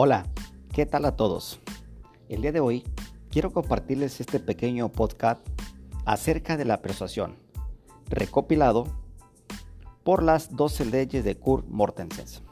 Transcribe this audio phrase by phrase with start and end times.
[0.00, 0.28] Hola,
[0.72, 1.58] ¿qué tal a todos?
[2.28, 2.84] El día de hoy
[3.30, 5.44] quiero compartirles este pequeño podcast
[6.04, 7.34] acerca de la persuasión,
[8.08, 8.86] recopilado
[10.04, 12.44] por las 12 leyes de Kurt Mortensen.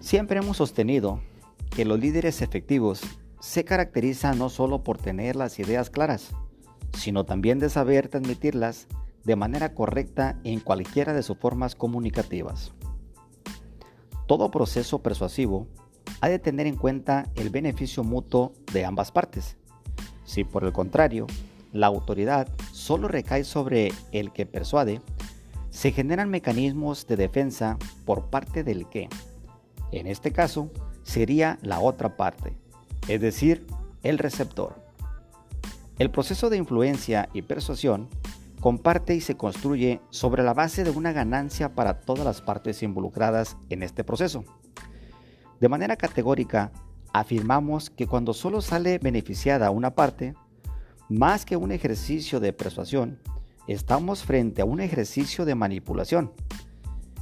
[0.00, 1.20] Siempre hemos sostenido
[1.68, 3.02] que los líderes efectivos
[3.38, 6.30] se caracterizan no solo por tener las ideas claras,
[6.94, 8.86] sino también de saber transmitirlas
[9.24, 12.72] de manera correcta en cualquiera de sus formas comunicativas.
[14.28, 15.66] Todo proceso persuasivo
[16.20, 19.56] ha de tener en cuenta el beneficio mutuo de ambas partes.
[20.26, 21.26] Si por el contrario,
[21.72, 25.00] la autoridad solo recae sobre el que persuade,
[25.70, 29.08] se generan mecanismos de defensa por parte del que,
[29.92, 30.70] en este caso,
[31.04, 32.54] sería la otra parte,
[33.08, 33.66] es decir,
[34.02, 34.74] el receptor.
[35.98, 38.10] El proceso de influencia y persuasión
[38.60, 43.56] comparte y se construye sobre la base de una ganancia para todas las partes involucradas
[43.68, 44.44] en este proceso.
[45.60, 46.72] De manera categórica,
[47.12, 50.34] afirmamos que cuando solo sale beneficiada una parte,
[51.08, 53.20] más que un ejercicio de persuasión,
[53.66, 56.32] estamos frente a un ejercicio de manipulación.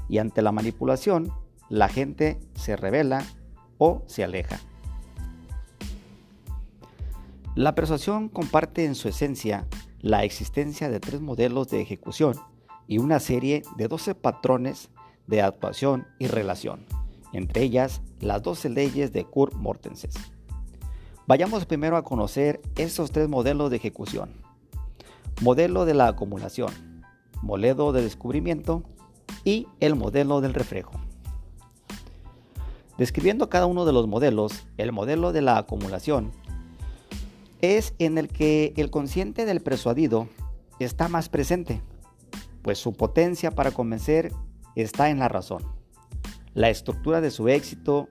[0.09, 1.33] Y ante la manipulación,
[1.69, 3.25] la gente se revela
[3.79, 4.61] o se aleja.
[7.55, 9.67] La persuasión comparte en su esencia
[10.07, 12.37] la existencia de tres modelos de ejecución
[12.87, 14.89] y una serie de 12 patrones
[15.27, 16.87] de actuación y relación,
[17.33, 20.13] entre ellas las 12 leyes de Kurt Mortensen.
[21.27, 24.31] Vayamos primero a conocer estos tres modelos de ejecución.
[25.43, 27.03] Modelo de la acumulación,
[27.43, 28.85] modelo de descubrimiento
[29.43, 30.93] y el modelo del reflejo.
[32.97, 36.31] Describiendo cada uno de los modelos, el modelo de la acumulación
[37.61, 40.29] es en el que el consciente del persuadido
[40.79, 41.83] está más presente,
[42.63, 44.33] pues su potencia para convencer
[44.75, 45.63] está en la razón.
[46.55, 48.09] La estructura de su éxito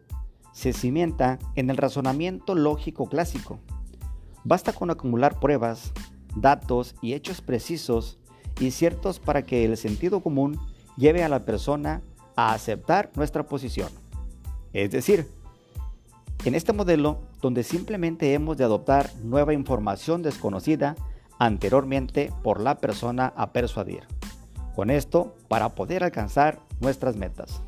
[0.53, 3.59] se cimienta en el razonamiento lógico clásico.
[4.43, 5.91] Basta con acumular pruebas,
[6.35, 8.19] datos y hechos precisos
[8.59, 10.59] y ciertos para que el sentido común
[10.97, 12.01] lleve a la persona
[12.35, 13.89] a aceptar nuestra posición.
[14.73, 15.27] Es decir,
[16.45, 20.95] en este modelo, donde simplemente hemos de adoptar nueva información desconocida
[21.39, 24.03] anteriormente por la persona a persuadir.
[24.75, 27.61] Con esto, para poder alcanzar nuestras metas.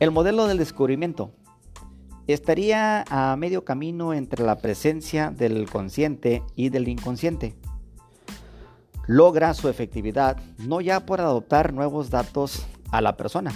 [0.00, 1.32] El modelo del descubrimiento
[2.26, 7.56] estaría a medio camino entre la presencia del consciente y del inconsciente.
[9.06, 13.52] Logra su efectividad no ya por adoptar nuevos datos a la persona,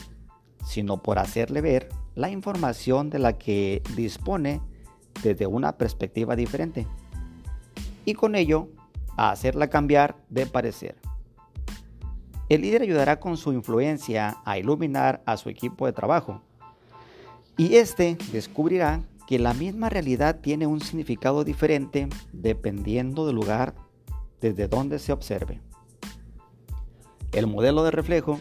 [0.65, 4.61] sino por hacerle ver la información de la que dispone
[5.23, 6.87] desde una perspectiva diferente
[8.05, 8.69] y con ello
[9.17, 10.97] a hacerla cambiar de parecer.
[12.51, 16.43] El líder ayudará con su influencia a iluminar a su equipo de trabajo
[17.57, 23.75] y este descubrirá que la misma realidad tiene un significado diferente dependiendo del lugar
[24.43, 25.63] desde donde se observe.
[27.33, 28.41] El modelo de reflejo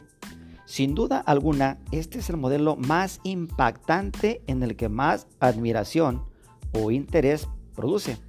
[0.69, 6.25] sin duda alguna, este es el modelo más impactante en el que más admiración
[6.73, 8.19] o interés produce.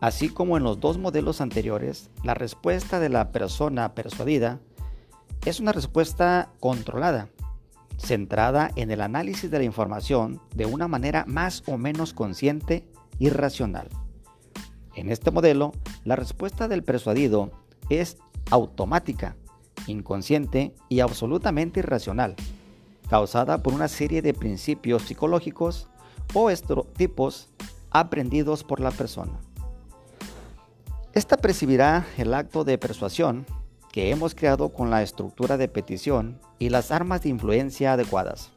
[0.00, 4.58] Así como en los dos modelos anteriores, la respuesta de la persona persuadida
[5.44, 7.28] es una respuesta controlada,
[7.98, 12.84] centrada en el análisis de la información de una manera más o menos consciente
[13.20, 13.88] y racional.
[14.96, 15.70] En este modelo,
[16.02, 17.52] la respuesta del persuadido
[17.90, 18.18] es
[18.50, 19.36] automática
[19.86, 22.36] inconsciente y absolutamente irracional,
[23.08, 25.88] causada por una serie de principios psicológicos
[26.32, 27.48] o estereotipos
[27.90, 29.32] aprendidos por la persona.
[31.12, 33.46] Esta percibirá el acto de persuasión
[33.92, 38.50] que hemos creado con la estructura de petición y las armas de influencia adecuadas,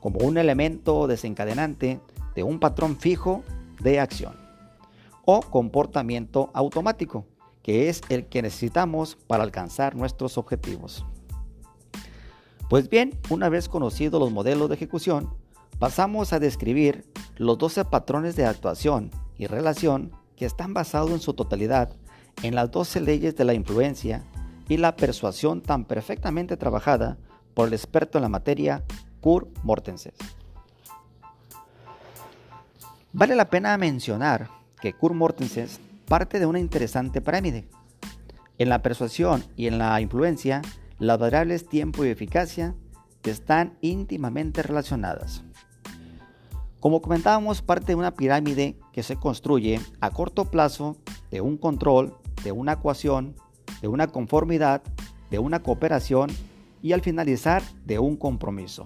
[0.00, 2.00] como un elemento desencadenante
[2.34, 3.44] de un patrón fijo
[3.80, 4.34] de acción
[5.26, 7.26] o comportamiento automático
[7.62, 11.04] que es el que necesitamos para alcanzar nuestros objetivos.
[12.68, 15.34] Pues bien, una vez conocidos los modelos de ejecución,
[15.78, 17.04] pasamos a describir
[17.36, 21.96] los 12 patrones de actuación y relación que están basados en su totalidad
[22.42, 24.24] en las 12 leyes de la influencia
[24.68, 27.18] y la persuasión tan perfectamente trabajada
[27.54, 28.84] por el experto en la materia
[29.20, 30.12] Kurt Mortensen.
[33.12, 34.48] Vale la pena mencionar
[34.80, 35.68] que Kurt Mortensen
[36.10, 37.68] parte de una interesante pirámide.
[38.58, 40.60] En la persuasión y en la influencia,
[40.98, 42.74] las variables tiempo y eficacia
[43.22, 45.44] están íntimamente relacionadas.
[46.80, 50.96] Como comentábamos, parte de una pirámide que se construye a corto plazo
[51.30, 53.36] de un control, de una ecuación,
[53.80, 54.82] de una conformidad,
[55.30, 56.28] de una cooperación
[56.82, 58.84] y al finalizar de un compromiso.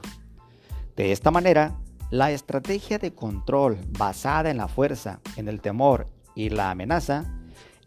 [0.94, 1.74] De esta manera,
[2.10, 7.24] la estrategia de control basada en la fuerza, en el temor y la amenaza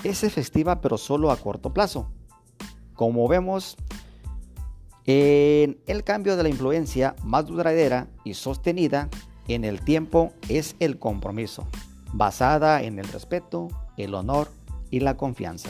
[0.03, 2.09] es efectiva pero solo a corto plazo.
[2.93, 3.77] Como vemos,
[5.05, 9.09] en el cambio de la influencia más duradera y sostenida
[9.47, 11.67] en el tiempo es el compromiso,
[12.13, 14.51] basada en el respeto, el honor
[14.91, 15.69] y la confianza.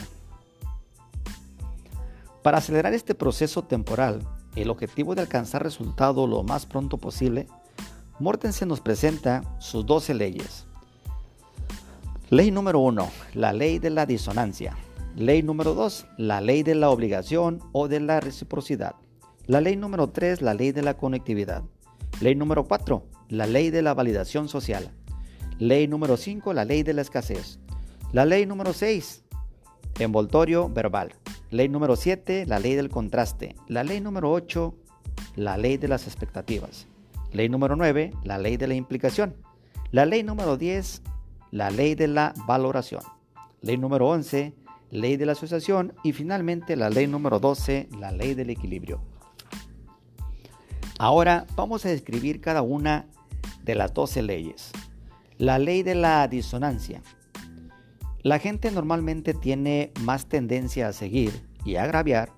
[2.42, 4.26] Para acelerar este proceso temporal,
[4.56, 7.46] el objetivo de alcanzar resultado lo más pronto posible,
[8.18, 10.67] Mortensen nos presenta sus 12 leyes.
[12.30, 14.76] Ley número 1, la ley de la disonancia.
[15.16, 18.96] Ley número 2, la ley de la obligación o de la reciprocidad.
[19.46, 21.62] La ley número 3, la ley de la conectividad.
[22.20, 24.90] Ley número 4, la ley de la validación social.
[25.58, 27.60] Ley número 5, la ley de la escasez.
[28.12, 29.24] La ley número 6,
[29.98, 31.14] envoltorio verbal.
[31.50, 33.56] Ley número 7, la ley del contraste.
[33.68, 34.74] La ley número 8,
[35.36, 36.88] la ley de las expectativas.
[37.32, 39.34] Ley número 9, la ley de la implicación.
[39.92, 41.02] La ley número 10,
[41.50, 43.02] la ley de la valoración.
[43.60, 44.54] Ley número 11,
[44.90, 45.94] ley de la asociación.
[46.02, 49.00] Y finalmente la ley número 12, la ley del equilibrio.
[50.98, 53.06] Ahora vamos a describir cada una
[53.62, 54.72] de las 12 leyes.
[55.36, 57.02] La ley de la disonancia.
[58.22, 62.32] La gente normalmente tiene más tendencia a seguir y agraviar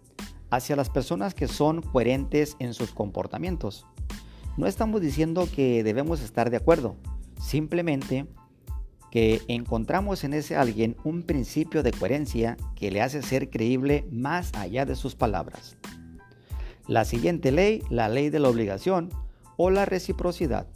[0.51, 3.87] hacia las personas que son coherentes en sus comportamientos.
[4.57, 6.97] No estamos diciendo que debemos estar de acuerdo,
[7.41, 8.27] simplemente
[9.11, 14.55] que encontramos en ese alguien un principio de coherencia que le hace ser creíble más
[14.55, 15.77] allá de sus palabras.
[16.87, 19.11] La siguiente ley, la ley de la obligación
[19.57, 20.67] o la reciprocidad.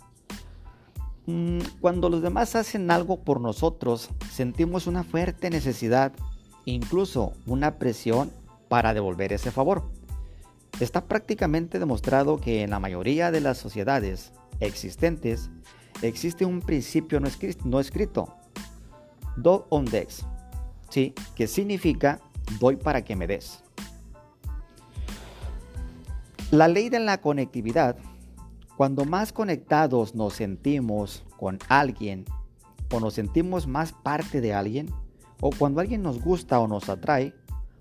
[1.27, 6.13] Mm, cuando los demás hacen algo por nosotros, sentimos una fuerte necesidad,
[6.65, 8.31] incluso una presión
[8.69, 9.85] para devolver ese favor.
[10.81, 15.51] Está prácticamente demostrado que en la mayoría de las sociedades existentes
[16.02, 18.37] existe un principio no escrito,
[19.37, 20.25] do on dex,
[20.91, 21.14] ¿sí?
[21.35, 22.20] que significa
[22.58, 23.62] doy para que me des.
[26.50, 27.96] La ley de la conectividad,
[28.76, 32.25] cuando más conectados nos sentimos con alguien
[32.93, 34.88] o nos sentimos más parte de alguien,
[35.41, 37.35] o cuando alguien nos gusta o nos atrae,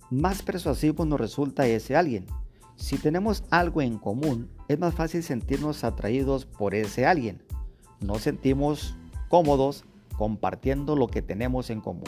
[0.09, 2.25] más persuasivo nos resulta ese alguien.
[2.75, 7.43] Si tenemos algo en común, es más fácil sentirnos atraídos por ese alguien.
[8.03, 8.95] Nos sentimos
[9.29, 9.85] cómodos
[10.17, 12.03] compartiendo lo que tenemos en común.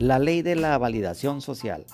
[0.00, 1.86] La ley de la validación social.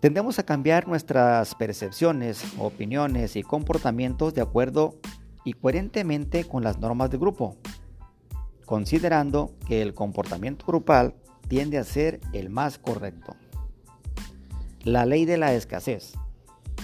[0.00, 4.96] Tendemos a cambiar nuestras percepciones, opiniones y comportamientos de acuerdo
[5.44, 7.56] y coherentemente con las normas de grupo,
[8.66, 11.14] considerando que el comportamiento grupal
[11.46, 13.36] tiende a ser el más correcto.
[14.82, 16.14] La ley de la escasez.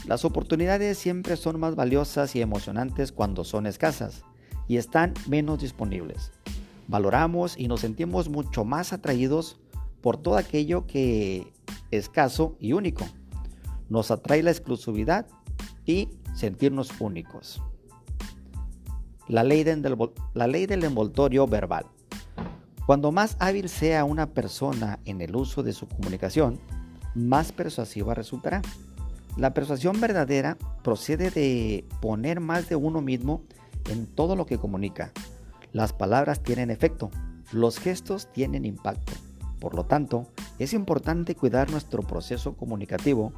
[0.06, 4.22] Las oportunidades siempre son más valiosas y emocionantes cuando son escasas
[4.68, 6.32] y están menos disponibles.
[6.88, 9.58] Valoramos y nos sentimos mucho más atraídos
[10.02, 11.52] por todo aquello que
[11.90, 13.06] es escaso y único.
[13.88, 15.26] Nos atrae la exclusividad
[15.86, 17.62] y sentirnos únicos.
[19.26, 19.96] La ley, del,
[20.34, 21.86] la ley del envoltorio verbal.
[22.84, 26.60] Cuando más hábil sea una persona en el uso de su comunicación,
[27.14, 28.60] más persuasiva resultará.
[29.36, 33.42] La persuasión verdadera procede de poner más de uno mismo
[33.90, 35.12] en todo lo que comunica.
[35.72, 37.10] Las palabras tienen efecto,
[37.52, 39.12] los gestos tienen impacto.
[39.58, 43.32] Por lo tanto, es importante cuidar nuestro proceso comunicativo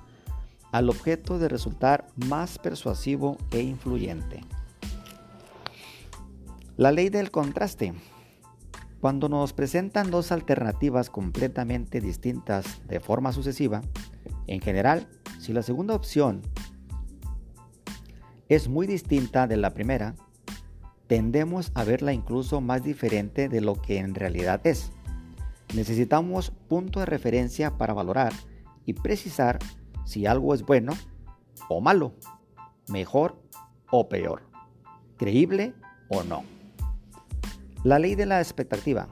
[0.71, 4.45] al objeto de resultar más persuasivo e influyente.
[6.77, 7.95] La ley del contraste.
[9.01, 13.81] Cuando nos presentan dos alternativas completamente distintas de forma sucesiva,
[14.47, 16.43] en general, si la segunda opción
[18.49, 20.15] es muy distinta de la primera,
[21.07, 24.93] tendemos a verla incluso más diferente de lo que en realidad es.
[25.75, 28.33] Necesitamos punto de referencia para valorar
[28.85, 29.59] y precisar
[30.05, 30.93] si algo es bueno
[31.69, 32.15] o malo,
[32.89, 33.43] mejor
[33.91, 34.43] o peor,
[35.17, 35.75] creíble
[36.09, 36.45] o no.
[37.83, 39.09] La ley de la expectativa.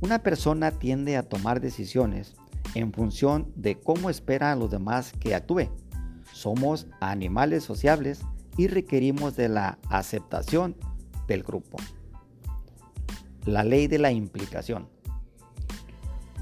[0.00, 2.36] Una persona tiende a tomar decisiones
[2.76, 5.70] en función de cómo espera a los demás que actúe.
[6.32, 8.20] Somos animales sociables
[8.58, 10.76] y requerimos de la aceptación
[11.26, 11.78] del grupo.
[13.46, 14.88] La ley de la implicación.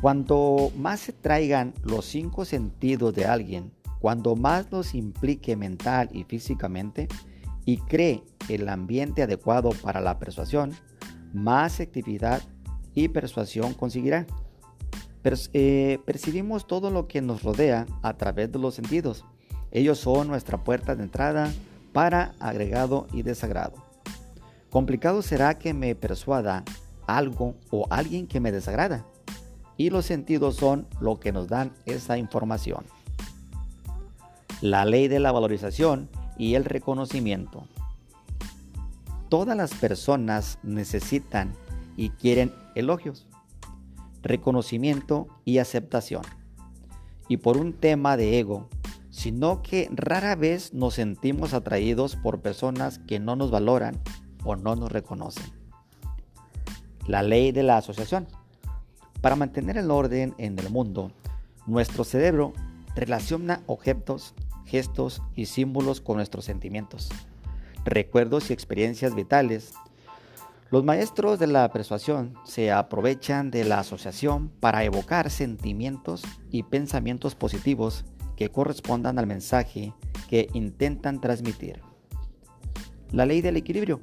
[0.00, 6.25] Cuanto más se traigan los cinco sentidos de alguien, cuando más los implique mental y
[6.25, 7.07] físicamente
[7.64, 10.73] y cree el ambiente adecuado para la persuasión,
[11.33, 12.43] más actividad
[12.93, 14.26] y persuasión conseguirá.
[15.25, 19.25] Eh, percibimos todo lo que nos rodea a través de los sentidos.
[19.71, 21.52] Ellos son nuestra puerta de entrada
[21.93, 23.75] para agregado y desagrado.
[24.71, 26.64] Complicado será que me persuada
[27.07, 29.07] algo o alguien que me desagrada.
[29.76, 32.85] Y los sentidos son lo que nos dan esa información.
[34.61, 37.66] La ley de la valorización y el reconocimiento.
[39.28, 41.54] Todas las personas necesitan
[41.97, 43.26] y quieren elogios,
[44.25, 46.23] reconocimiento y aceptación.
[47.28, 48.69] Y por un tema de ego,
[49.11, 54.00] sino que rara vez nos sentimos atraídos por personas que no nos valoran
[54.43, 55.45] o no nos reconocen.
[57.07, 58.26] La ley de la asociación.
[59.21, 61.12] Para mantener el orden en el mundo,
[61.66, 62.52] nuestro cerebro
[62.95, 64.35] relaciona objetos,
[64.66, 67.11] gestos y símbolos con nuestros sentimientos,
[67.85, 69.75] recuerdos y experiencias vitales.
[70.71, 77.35] Los maestros de la persuasión se aprovechan de la asociación para evocar sentimientos y pensamientos
[77.35, 78.04] positivos
[78.37, 79.92] que correspondan al mensaje
[80.28, 81.80] que intentan transmitir.
[83.12, 84.00] La ley del equilibrio.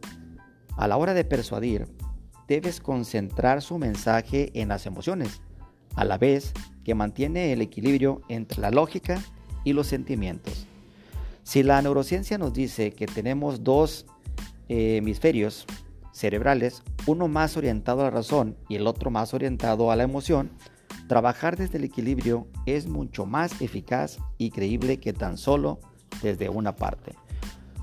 [0.77, 1.88] A la hora de persuadir,
[2.48, 5.41] debes concentrar su mensaje en las emociones,
[5.96, 6.53] a la vez
[6.84, 9.20] que mantiene el equilibrio entre la lógica
[9.63, 10.68] y los sentimientos.
[11.44, 14.06] Si la neurociencia nos dice que tenemos dos
[14.70, 15.65] eh, hemisferios
[16.12, 20.51] cerebrales, uno más orientado a la razón y el otro más orientado a la emoción,
[21.08, 25.80] trabajar desde el equilibrio es mucho más eficaz y creíble que tan solo
[26.22, 27.15] desde una parte.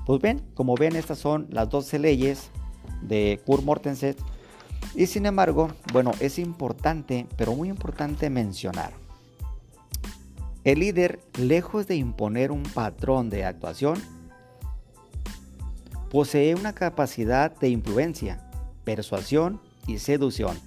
[0.05, 2.49] Pues ven, como ven, estas son las 12 leyes
[3.01, 4.15] de Kurt Mortensen
[4.95, 8.91] y sin embargo, bueno, es importante, pero muy importante mencionar.
[10.63, 13.97] El líder, lejos de imponer un patrón de actuación,
[16.09, 18.49] posee una capacidad de influencia,
[18.83, 20.57] persuasión y seducción,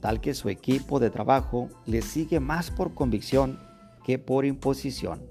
[0.00, 3.58] tal que su equipo de trabajo le sigue más por convicción
[4.04, 5.22] que por imposición.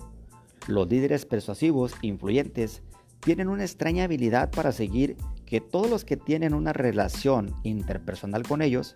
[0.67, 2.81] Los líderes persuasivos influyentes
[3.21, 8.61] tienen una extraña habilidad para seguir que todos los que tienen una relación interpersonal con
[8.61, 8.95] ellos,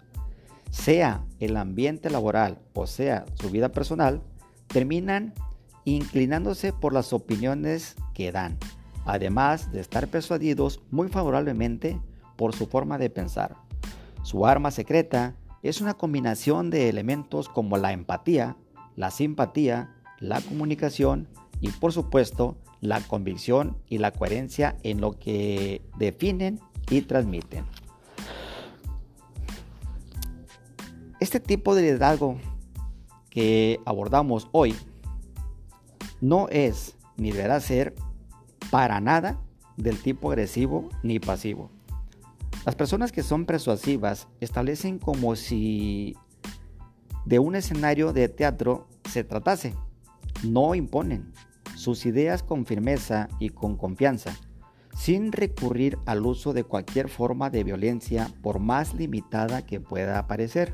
[0.72, 4.22] sea el ambiente laboral o sea su vida personal,
[4.68, 5.34] terminan
[5.86, 8.58] inclinándose por las opiniones que dan,
[9.06, 12.00] además de estar persuadidos muy favorablemente
[12.36, 13.56] por su forma de pensar.
[14.24, 18.58] Su arma secreta es una combinación de elementos como la empatía,
[18.96, 21.28] la simpatía, la comunicación
[21.62, 26.60] y por supuesto la convicción y la coherencia en lo que definen
[26.90, 27.66] y transmiten.
[31.20, 32.38] Este tipo de liderazgo
[33.30, 34.76] que abordamos hoy
[36.22, 37.96] no es ni deberá ser
[38.72, 39.40] para nada
[39.78, 41.70] del tipo agresivo ni pasivo.
[42.66, 46.16] Las personas que son persuasivas establecen como si
[47.26, 49.76] de un escenario de teatro se tratase.
[50.44, 51.32] No imponen,
[51.76, 54.36] sus ideas con firmeza y con confianza,
[54.96, 60.74] sin recurrir al uso de cualquier forma de violencia por más limitada que pueda parecer.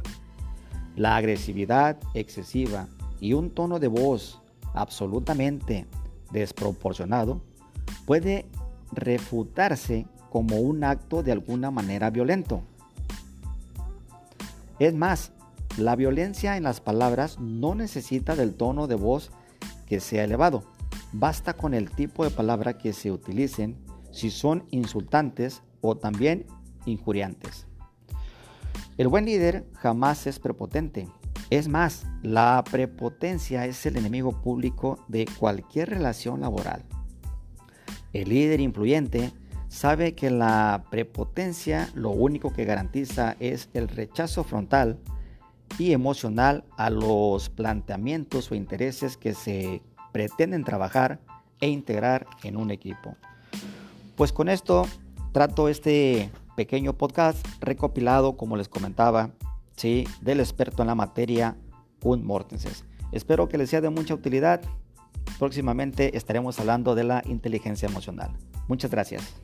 [0.96, 2.88] La agresividad excesiva
[3.20, 4.42] y un tono de voz
[4.74, 5.88] absolutamente
[6.32, 7.42] desproporcionado
[8.06, 8.46] puede
[8.92, 12.62] refutarse como un acto de alguna manera violento.
[14.80, 15.32] Es más,
[15.78, 19.32] la violencia en las palabras no necesita del tono de voz
[19.88, 20.64] que sea elevado,
[21.14, 23.78] Basta con el tipo de palabra que se utilicen
[24.12, 26.46] si son insultantes o también
[26.86, 27.68] injuriantes.
[28.98, 31.10] El buen líder jamás es prepotente.
[31.50, 36.86] Es más, la prepotencia es el enemigo público de cualquier relación laboral.
[38.14, 39.32] El líder influyente
[39.68, 45.00] sabe que la prepotencia lo único que garantiza es el rechazo frontal
[45.80, 51.22] y emocional a los planteamientos o intereses que se pretenden trabajar
[51.62, 53.16] e integrar en un equipo.
[54.16, 54.86] Pues con esto
[55.32, 59.32] trato este pequeño podcast recopilado, como les comentaba,
[59.78, 60.06] ¿sí?
[60.22, 61.56] del experto en la materia,
[62.04, 62.84] un Mortenses.
[63.12, 64.62] Espero que les sea de mucha utilidad.
[65.42, 68.30] Próximamente estaremos hablando de la inteligencia emocional.
[68.68, 69.42] Muchas gracias.